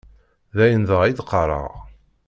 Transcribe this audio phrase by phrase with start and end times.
[0.55, 1.71] D ayen dɣa i d-qqareɣ.